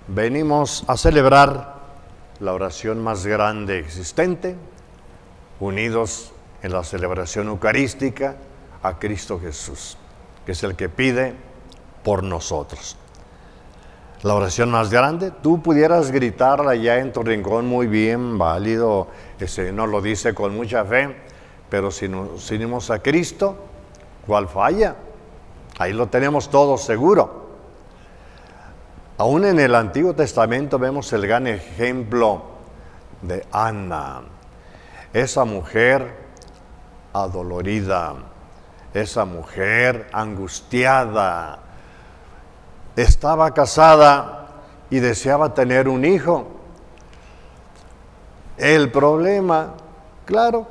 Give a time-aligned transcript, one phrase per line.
[0.07, 1.80] Venimos a celebrar
[2.41, 4.57] la oración más grande existente,
[5.61, 6.32] unidos
[6.62, 8.37] en la celebración eucarística
[8.82, 9.98] a Cristo Jesús,
[10.46, 11.35] que es el que pide
[12.03, 12.96] por nosotros.
[14.25, 19.07] La oración más grande, tú pudieras gritarla ya en tu rincón muy bien, válido,
[19.38, 21.15] ese no lo dice con mucha fe,
[21.70, 23.56] pero si nos unimos a Cristo,
[24.27, 24.97] ¿cuál falla?
[25.78, 27.47] Ahí lo tenemos todo seguro.
[29.19, 32.42] Aún en el Antiguo Testamento vemos el gran ejemplo
[33.23, 34.23] de Ana,
[35.12, 36.12] esa mujer
[37.12, 38.14] adolorida,
[38.95, 41.67] esa mujer angustiada,
[43.02, 44.47] estaba casada
[44.91, 46.48] y deseaba tener un hijo.
[48.56, 49.75] El problema,
[50.25, 50.66] claro,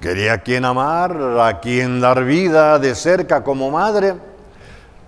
[0.00, 4.14] quería a quien amar, a quien dar vida de cerca como madre,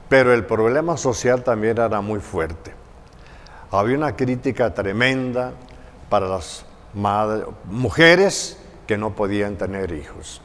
[0.08, 2.72] pero el problema social también era muy fuerte.
[3.72, 5.52] Había una crítica tremenda
[6.08, 6.64] para las
[7.64, 10.40] mujeres que no podían tener hijos.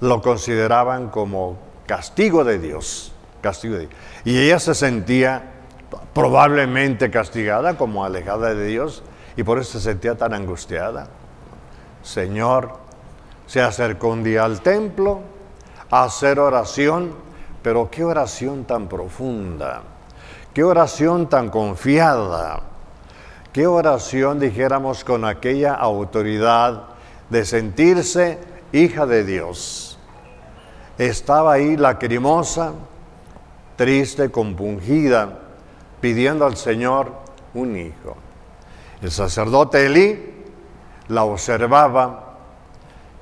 [0.00, 3.12] Lo consideraban como castigo de Dios,
[3.44, 3.76] castigo.
[4.24, 5.52] Y ella se sentía
[6.14, 9.02] probablemente castigada como alejada de Dios
[9.36, 11.08] y por eso se sentía tan angustiada.
[12.02, 12.78] Señor,
[13.46, 15.20] se acercó un día al templo
[15.90, 17.14] a hacer oración,
[17.62, 19.82] pero qué oración tan profunda,
[20.52, 22.60] qué oración tan confiada,
[23.52, 26.84] qué oración dijéramos con aquella autoridad
[27.30, 28.38] de sentirse
[28.72, 29.98] hija de Dios.
[30.98, 32.72] Estaba ahí lacrimosa,
[33.76, 35.38] triste, compungida,
[36.00, 37.12] pidiendo al Señor
[37.54, 38.16] un hijo.
[39.02, 40.34] El sacerdote Elí
[41.08, 42.36] la observaba,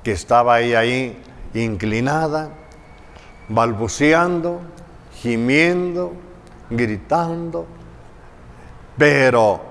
[0.03, 1.21] que estaba ahí, ahí,
[1.53, 2.49] inclinada,
[3.49, 4.61] balbuceando,
[5.15, 6.13] gimiendo,
[6.69, 7.65] gritando,
[8.97, 9.61] pero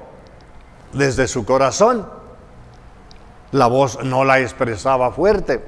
[0.93, 2.07] desde su corazón
[3.53, 5.63] la voz no la expresaba fuerte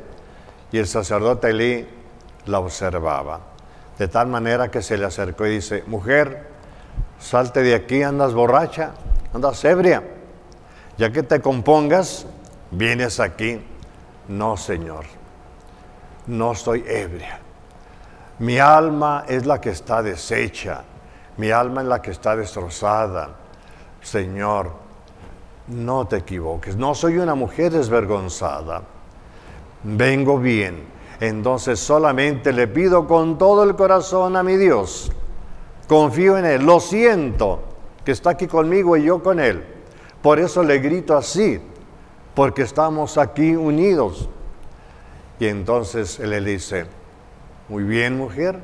[0.73, 1.87] y el sacerdote Elí
[2.47, 3.54] la observaba.
[3.99, 6.49] De tal manera que se le acercó y dice, mujer,
[7.19, 8.93] salte de aquí, andas borracha,
[9.33, 10.03] andas ebria.
[10.99, 12.27] Ya que te compongas,
[12.71, 13.61] vienes aquí.
[14.29, 15.05] No, Señor,
[16.27, 17.41] no estoy ebria.
[18.39, 20.83] Mi alma es la que está deshecha,
[21.37, 23.31] mi alma es la que está destrozada.
[24.03, 24.73] Señor,
[25.69, 28.83] no te equivoques, no soy una mujer desvergonzada.
[29.85, 30.95] Vengo bien
[31.29, 35.11] entonces solamente le pido con todo el corazón a mi Dios.
[35.87, 37.63] Confío en Él, lo siento
[38.05, 39.65] que está aquí conmigo y yo con Él.
[40.23, 41.61] Por eso le grito así,
[42.35, 44.29] porque estamos aquí unidos.
[45.39, 46.87] Y entonces Él le dice,
[47.69, 48.59] muy bien mujer,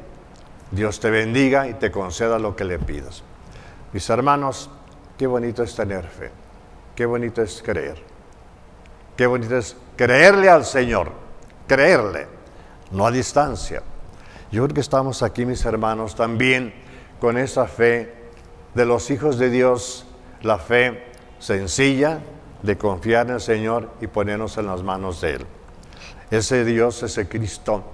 [0.71, 3.23] Dios te bendiga y te conceda lo que le pidas.
[3.93, 4.71] Mis hermanos,
[5.19, 6.31] qué bonito es tener fe,
[6.95, 8.03] qué bonito es creer,
[9.17, 11.11] qué bonito es creerle al Señor,
[11.67, 12.40] creerle
[12.91, 13.83] no a distancia.
[14.51, 16.75] Yo creo que estamos aquí, mis hermanos, también
[17.21, 18.15] con esa fe
[18.75, 20.07] de los hijos de Dios,
[20.43, 21.05] la fe
[21.39, 22.21] sencilla
[22.63, 25.47] de confiar en el Señor y ponernos en las manos de Él.
[26.31, 27.85] Ese Dios, ese Cristo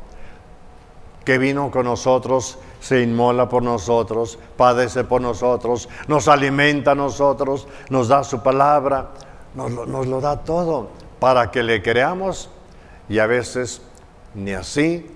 [1.25, 7.67] que vino con nosotros, se inmola por nosotros, padece por nosotros, nos alimenta a nosotros,
[7.91, 9.11] nos da su palabra,
[9.55, 12.49] nos, nos lo da todo para que le creamos
[13.09, 13.83] y a veces
[14.37, 15.07] ni así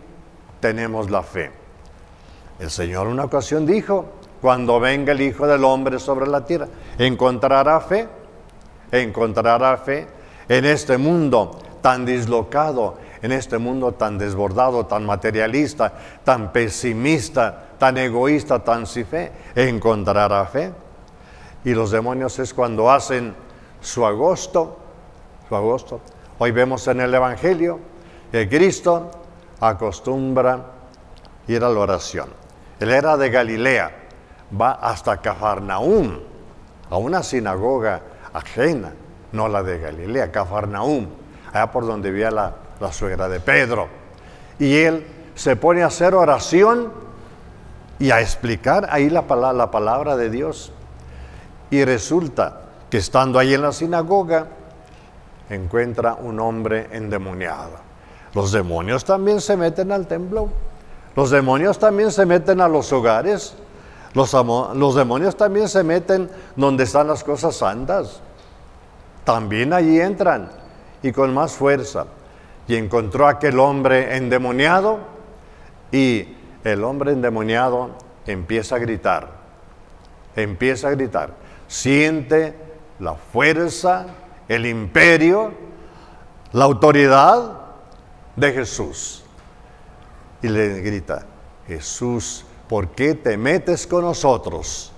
[0.60, 1.52] tenemos la fe.
[2.58, 4.06] El Señor una ocasión dijo,
[4.40, 8.08] cuando venga el Hijo del Hombre sobre la tierra, encontrará fe,
[8.90, 10.06] encontrará fe
[10.48, 15.92] en este mundo tan dislocado, en este mundo tan desbordado, tan materialista,
[16.24, 20.72] tan pesimista, tan egoísta, tan sin fe, encontrará fe.
[21.64, 23.34] Y los demonios es cuando hacen
[23.82, 24.78] su agosto,
[25.48, 26.00] su agosto.
[26.38, 27.80] Hoy vemos en el Evangelio
[28.30, 29.10] que Cristo
[29.60, 30.60] acostumbra
[31.46, 32.28] ir a la oración.
[32.78, 33.90] Él era de Galilea,
[34.58, 36.18] va hasta Cafarnaúm,
[36.88, 38.00] a una sinagoga
[38.32, 38.92] ajena,
[39.32, 41.06] no la de Galilea, Cafarnaúm,
[41.52, 43.88] allá por donde vivía la, la suegra de Pedro.
[44.58, 46.92] Y él se pone a hacer oración
[47.98, 49.22] y a explicar ahí la,
[49.52, 50.72] la palabra de Dios.
[51.70, 54.46] Y resulta que estando ahí en la sinagoga,
[55.48, 57.89] encuentra un hombre endemoniado.
[58.34, 60.48] Los demonios también se meten al templo.
[61.16, 63.54] Los demonios también se meten a los hogares.
[64.14, 64.32] Los,
[64.94, 68.20] demonios también se meten donde están las cosas santas.
[69.24, 70.50] También allí entran
[71.02, 72.06] y con más fuerza.
[72.66, 74.98] Y encontró a aquel hombre endemoniado
[75.90, 77.90] y el hombre endemoniado
[78.26, 79.28] empieza a gritar,
[80.36, 81.30] empieza a gritar,
[81.66, 82.54] siente
[83.00, 84.06] la fuerza,
[84.46, 85.52] el imperio,
[86.52, 87.59] la autoridad
[88.36, 89.24] de Jesús.
[90.42, 91.26] Y le grita,
[91.66, 94.92] Jesús, ¿por qué te metes con nosotros?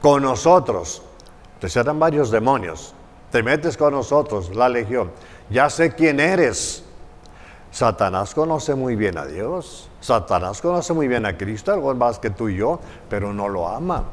[0.00, 1.02] Con nosotros.
[1.54, 2.94] Entonces eran varios demonios.
[3.30, 5.10] Te metes con nosotros, la legión.
[5.50, 6.84] Ya sé quién eres.
[7.70, 9.90] Satanás conoce muy bien a Dios.
[10.00, 12.78] Satanás conoce muy bien a Cristo, algo más que tú y yo,
[13.08, 14.04] pero no lo ama.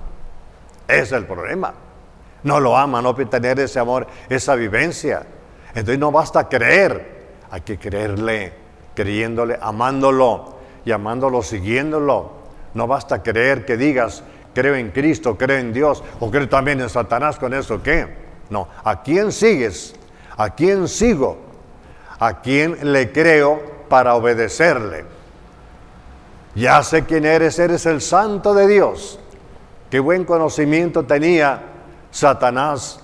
[0.88, 1.74] Es el problema.
[2.44, 5.24] No lo ama, no puede tener ese amor, esa vivencia.
[5.69, 7.21] Entonces no basta creer,
[7.51, 8.53] hay que creerle,
[8.95, 10.56] creyéndole, amándolo
[10.86, 12.31] y amándolo, siguiéndolo.
[12.74, 14.24] No basta creer que digas,
[14.56, 18.07] creo en Cristo, creo en Dios, o creo también en Satanás, con eso qué.
[18.50, 19.94] No, ¿a quién sigues?
[20.38, 21.39] ¿A quién sigo?
[22.19, 25.03] ¿A quién le creo para obedecerle?
[26.56, 29.19] Ya sé quién eres, eres el santo de Dios.
[29.89, 31.63] Qué buen conocimiento tenía
[32.12, 33.01] Satanás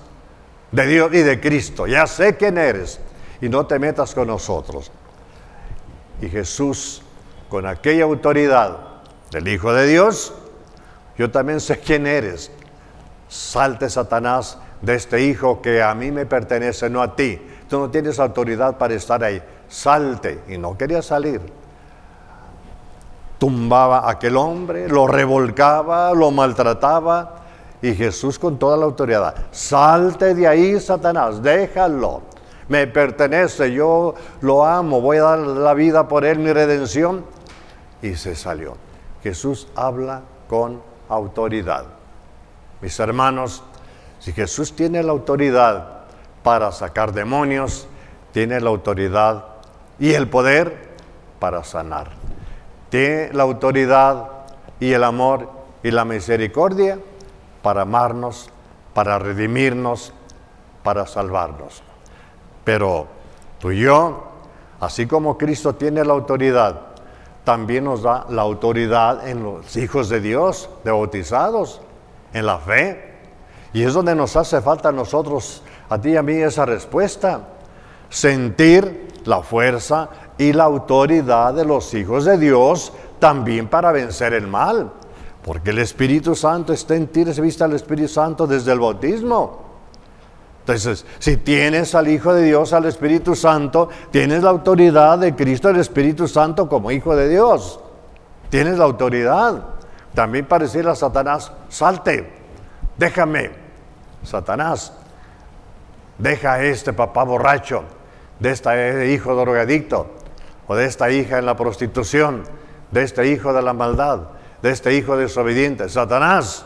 [0.71, 1.85] de Dios y de Cristo.
[1.85, 3.01] Ya sé quién eres
[3.41, 4.91] y no te metas con nosotros.
[6.21, 7.01] Y Jesús,
[7.49, 8.77] con aquella autoridad
[9.31, 10.33] del Hijo de Dios,
[11.17, 12.51] yo también sé quién eres.
[13.27, 17.41] Salte Satanás de este hijo que a mí me pertenece, no a ti.
[17.69, 19.41] Tú no tienes autoridad para estar ahí.
[19.67, 20.43] Salte.
[20.47, 21.41] Y no quería salir.
[23.37, 27.37] Tumbaba a aquel hombre, lo revolcaba, lo maltrataba
[27.81, 32.21] y Jesús con toda la autoridad, salte de ahí, Satanás, déjalo.
[32.69, 37.25] Me pertenece, yo lo amo, voy a dar la vida por él, mi redención.
[38.01, 38.75] Y se salió.
[39.23, 41.85] Jesús habla con autoridad.
[42.81, 43.63] Mis hermanos,
[44.19, 46.01] si Jesús tiene la autoridad
[46.43, 47.87] para sacar demonios,
[48.33, 49.45] tiene la autoridad
[49.99, 50.89] y el poder
[51.39, 52.11] para sanar.
[52.89, 54.29] Tiene la autoridad
[54.79, 55.49] y el amor
[55.83, 56.99] y la misericordia
[57.61, 58.49] para amarnos,
[58.93, 60.13] para redimirnos,
[60.83, 61.83] para salvarnos.
[62.67, 63.07] Pero
[63.59, 64.23] tú y yo,
[64.81, 66.81] así como Cristo tiene la autoridad,
[67.45, 71.79] también nos da la autoridad en los hijos de Dios, de bautizados,
[72.33, 73.19] en la fe.
[73.71, 77.39] Y es donde nos hace falta a nosotros, a ti y a mí, esa respuesta.
[78.09, 84.45] Sentir la fuerza y la autoridad de los hijos de Dios también para vencer el
[84.45, 84.91] mal.
[85.41, 89.66] Porque el Espíritu Santo está en ti, vista el Espíritu Santo desde el bautismo.
[90.67, 95.69] Entonces, si tienes al Hijo de Dios, al Espíritu Santo, tienes la autoridad de Cristo,
[95.69, 97.79] el Espíritu Santo, como Hijo de Dios.
[98.49, 99.63] Tienes la autoridad.
[100.13, 102.29] También para decirle a Satanás, salte,
[102.97, 103.51] déjame.
[104.23, 104.91] Satanás,
[106.17, 107.83] deja a este papá borracho,
[108.39, 110.07] de este hijo drogadicto,
[110.67, 112.43] o de esta hija en la prostitución,
[112.91, 116.65] de este hijo de la maldad de este hijo desobediente, Satanás.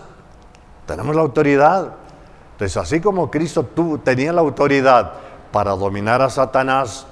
[0.86, 1.95] Tenemos la autoridad.
[2.61, 3.67] Entonces, así como Cristo
[4.03, 5.13] tenía la autoridad
[5.51, 7.07] para dominar a Satanás,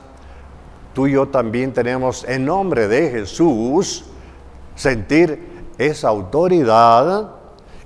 [0.93, 4.05] tú y yo también tenemos en nombre de Jesús
[4.75, 7.31] sentir esa autoridad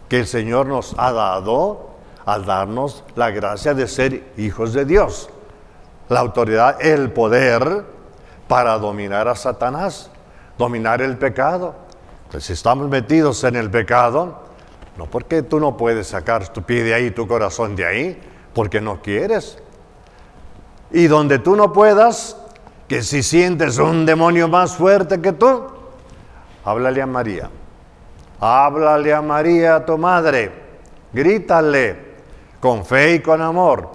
[0.10, 1.92] que el Señor nos ha dado
[2.26, 5.30] al darnos la gracia de ser hijos de Dios.
[6.10, 7.86] La autoridad, el poder
[8.50, 10.10] para dominar a Satanás,
[10.58, 11.76] dominar el pecado,
[12.40, 14.40] si estamos metidos en el pecado,
[14.98, 18.22] no porque tú no puedes sacar tu pie de ahí, tu corazón de ahí,
[18.54, 19.58] porque no quieres.
[20.92, 22.38] Y donde tú no puedas,
[22.88, 25.64] que si sientes un demonio más fuerte que tú,
[26.64, 27.50] háblale a María.
[28.40, 30.52] Háblale a María, tu madre.
[31.12, 32.14] Grítale
[32.60, 33.90] con fe y con amor,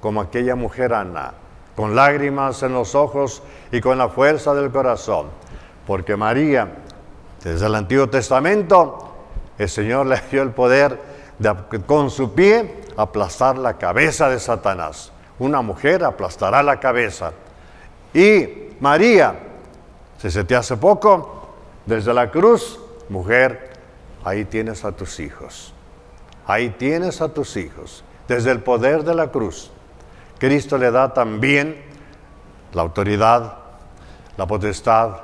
[0.00, 1.32] como aquella mujer Ana,
[1.74, 5.26] con lágrimas en los ojos y con la fuerza del corazón.
[5.86, 6.84] Porque María
[7.44, 9.13] desde el Antiguo Testamento,
[9.58, 10.98] el Señor le dio el poder
[11.38, 11.54] de
[11.86, 15.12] con su pie aplastar la cabeza de Satanás.
[15.38, 17.32] Una mujer aplastará la cabeza.
[18.12, 19.34] Y María,
[20.18, 21.54] si se te hace poco,
[21.86, 23.72] desde la cruz, mujer,
[24.24, 25.74] ahí tienes a tus hijos.
[26.46, 28.04] Ahí tienes a tus hijos.
[28.28, 29.70] Desde el poder de la cruz,
[30.38, 31.82] Cristo le da también
[32.72, 33.58] la autoridad,
[34.36, 35.16] la potestad,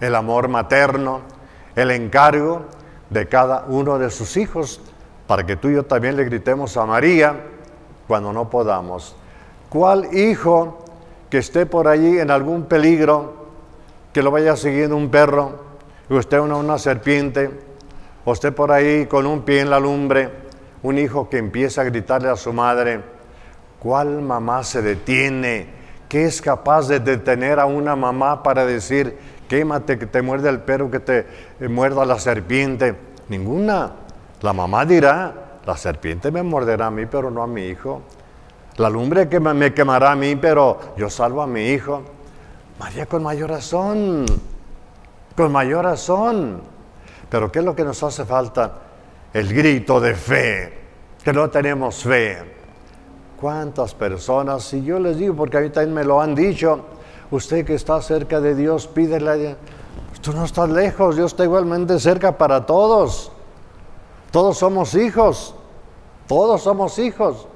[0.00, 1.22] el amor materno,
[1.74, 2.66] el encargo
[3.10, 4.80] de cada uno de sus hijos
[5.26, 7.40] para que tú y yo también le gritemos a María
[8.06, 9.16] cuando no podamos.
[9.68, 10.84] ¿Cuál hijo
[11.30, 13.46] que esté por allí en algún peligro,
[14.12, 15.64] que lo vaya siguiendo un perro,
[16.08, 17.50] usted una, una serpiente,
[18.24, 20.30] o esté por ahí con un pie en la lumbre,
[20.82, 23.02] un hijo que empieza a gritarle a su madre,
[23.78, 25.68] ¿Cuál mamá se detiene?
[26.08, 30.60] ¿Qué es capaz de detener a una mamá para decir, quémate, que te muerde el
[30.60, 31.26] perro, que te
[31.60, 32.94] eh, muerda la serpiente?
[33.28, 33.92] Ninguna.
[34.42, 38.02] La mamá dirá, la serpiente me morderá a mí, pero no a mi hijo.
[38.76, 42.02] La lumbre que me quemará a mí, pero yo salvo a mi hijo.
[42.78, 44.26] María con mayor razón,
[45.34, 46.60] con mayor razón.
[47.30, 48.72] Pero ¿qué es lo que nos hace falta?
[49.32, 50.78] El grito de fe,
[51.24, 52.38] que no tenemos fe.
[53.40, 54.62] ¿Cuántas personas?
[54.62, 56.84] Si yo les digo, porque a mí también me lo han dicho,
[57.30, 59.56] usted que está cerca de Dios, pídele,
[60.20, 63.32] tú no estás lejos, Dios está igualmente cerca para todos.
[64.30, 65.54] Todos somos hijos,
[66.26, 67.46] todos somos hijos.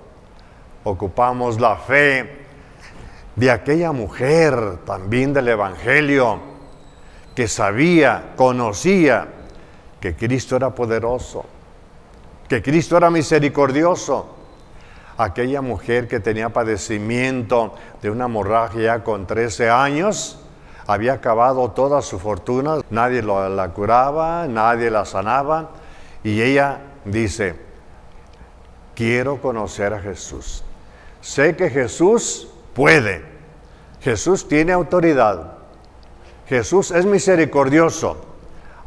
[0.84, 2.46] Ocupamos la fe
[3.36, 6.38] de aquella mujer también del Evangelio
[7.34, 9.28] que sabía, conocía
[10.00, 11.44] que Cristo era poderoso,
[12.48, 14.39] que Cristo era misericordioso.
[15.20, 20.38] Aquella mujer que tenía padecimiento de una hemorragia con 13 años,
[20.86, 25.72] había acabado toda su fortuna, nadie la curaba, nadie la sanaba,
[26.24, 27.54] y ella dice,
[28.94, 30.64] quiero conocer a Jesús.
[31.20, 33.22] Sé que Jesús puede.
[34.00, 35.52] Jesús tiene autoridad.
[36.46, 38.24] Jesús es misericordioso.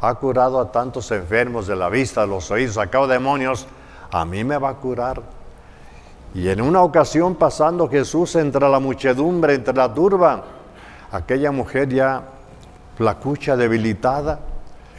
[0.00, 3.68] Ha curado a tantos enfermos de la vista, de los oídos, sacado demonios.
[4.10, 5.22] A mí me va a curar.
[6.34, 10.44] Y en una ocasión pasando Jesús entre la muchedumbre, entre la turba,
[11.12, 12.24] aquella mujer ya
[12.96, 14.40] flacucha, debilitada,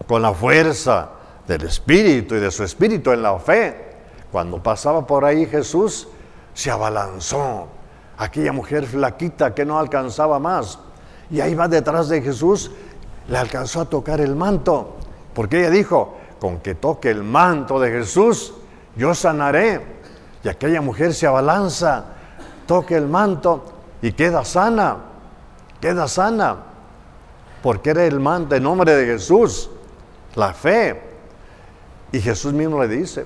[0.07, 1.09] con la fuerza
[1.45, 3.95] del Espíritu y de su Espíritu en la fe.
[4.31, 6.07] Cuando pasaba por ahí Jesús,
[6.53, 7.67] se abalanzó.
[8.17, 10.79] Aquella mujer flaquita que no alcanzaba más.
[11.29, 12.71] Y ahí va detrás de Jesús,
[13.27, 14.95] le alcanzó a tocar el manto.
[15.33, 18.53] Porque ella dijo, con que toque el manto de Jesús,
[18.95, 19.94] yo sanaré.
[20.45, 22.05] Y aquella mujer se abalanza,
[22.67, 23.63] toque el manto
[23.99, 24.97] y queda sana.
[25.81, 26.57] Queda sana.
[27.63, 29.71] Porque era el manto en nombre de Jesús.
[30.35, 31.01] La fe.
[32.11, 33.25] Y Jesús mismo le dice,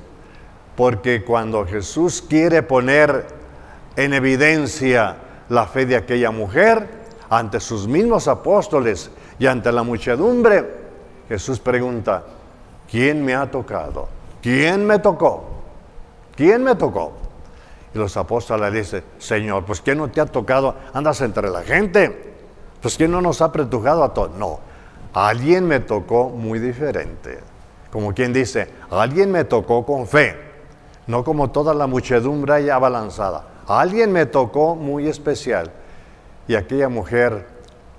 [0.78, 3.28] porque cuando Jesús quiere poner
[3.98, 5.18] en evidencia
[5.50, 6.88] la fe de aquella mujer
[7.30, 10.74] ante sus mismos apóstoles y ante la muchedumbre,
[11.28, 12.24] Jesús pregunta,
[12.90, 14.08] ¿quién me ha tocado?
[14.42, 15.59] ¿Quién me tocó?
[16.40, 17.12] ¿Quién me tocó?
[17.94, 20.74] Y los apóstoles le dicen, Señor, pues ¿quién no te ha tocado?
[20.94, 22.34] Andas entre la gente.
[22.82, 24.32] Pues ¿quién no nos ha apretujado a todos?
[24.38, 24.62] No,
[25.14, 27.40] alguien me tocó muy diferente.
[27.92, 30.48] Como quien dice, alguien me tocó con fe
[31.10, 33.44] no como toda la muchedumbre ya balanzada.
[33.68, 35.72] alguien me tocó muy especial.
[36.48, 37.48] Y aquella mujer,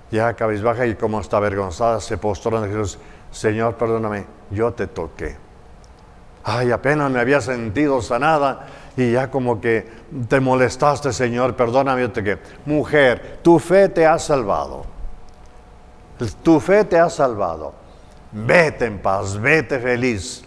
[0.09, 2.97] ya cabizbaja y como está avergonzada, se postró ante Jesús,
[3.29, 5.35] Señor, perdóname, yo te toqué.
[6.43, 8.67] Ay, apenas me había sentido sanada
[8.97, 9.87] y ya como que
[10.27, 12.41] te molestaste, Señor, perdóname, te toqué.
[12.65, 14.85] Mujer, tu fe te ha salvado.
[16.43, 17.73] Tu fe te ha salvado.
[18.31, 20.43] Vete en paz, vete feliz.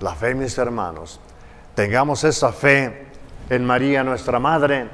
[0.00, 1.20] La fe, mis hermanos,
[1.76, 3.06] Tengamos esa fe
[3.50, 4.88] en María, nuestra Madre,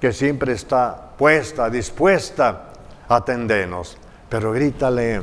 [0.00, 2.70] que siempre está puesta, dispuesta
[3.06, 3.98] a atendernos.
[4.30, 5.22] Pero grítale,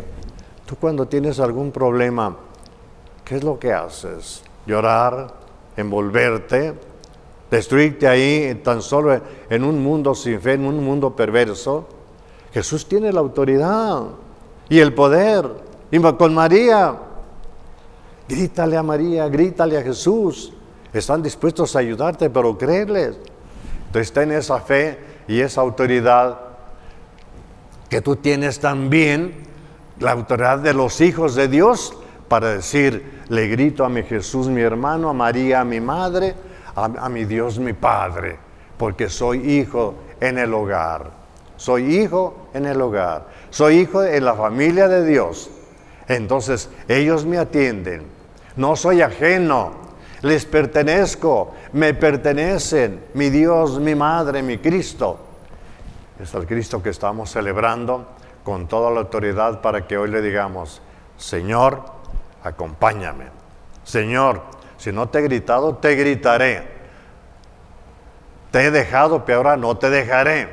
[0.67, 2.37] tú cuando tienes algún problema,
[3.25, 4.43] ¿qué es lo que haces?
[4.69, 5.33] Llorar,
[5.75, 6.75] envolverte,
[7.49, 11.87] destruirte ahí tan solo en un mundo sin fe, en un mundo perverso.
[12.53, 14.03] Jesús tiene la autoridad
[14.69, 15.49] y el poder.
[15.91, 16.95] Y con María,
[18.27, 20.53] grítale a María, grítale a Jesús
[20.93, 23.17] están dispuestos a ayudarte, pero creerles.
[23.87, 26.39] Entonces ten esa fe y esa autoridad
[27.89, 29.47] que tú tienes también,
[29.99, 31.93] la autoridad de los hijos de Dios,
[32.29, 36.35] para decir, le grito a mi Jesús, mi hermano, a María, mi madre,
[36.75, 38.37] a, a mi Dios, mi Padre,
[38.77, 41.11] porque soy hijo en el hogar.
[41.57, 43.27] Soy hijo en el hogar.
[43.49, 45.49] Soy hijo en la familia de Dios.
[46.07, 48.03] Entonces ellos me atienden.
[48.55, 49.89] No soy ajeno
[50.21, 55.19] les pertenezco, me pertenecen, mi Dios, mi Madre, mi Cristo.
[56.19, 58.05] Es el Cristo que estamos celebrando
[58.43, 60.81] con toda la autoridad para que hoy le digamos,
[61.17, 61.83] Señor,
[62.43, 63.25] acompáñame.
[63.83, 64.41] Señor,
[64.77, 66.79] si no te he gritado, te gritaré.
[68.51, 70.49] Te he dejado, pero ahora no te dejaré.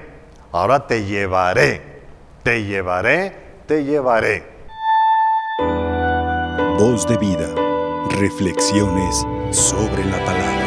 [0.53, 2.03] Ahora te llevaré.
[2.43, 4.45] Te llevaré, te llevaré.
[6.79, 7.49] Voz de vida.
[8.21, 10.66] Reflexiones sobre la palabra.